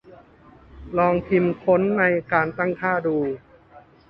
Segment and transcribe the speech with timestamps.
[0.97, 3.17] ลองพิมพ์ค้นในการตั้งค่าดู